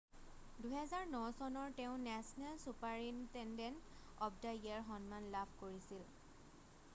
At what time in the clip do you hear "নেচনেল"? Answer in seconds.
2.05-2.57